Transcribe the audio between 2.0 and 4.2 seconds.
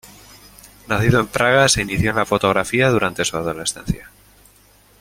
en la fotografía durante su adolescencia.